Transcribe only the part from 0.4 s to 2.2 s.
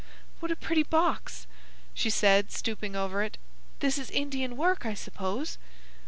a pretty box!" she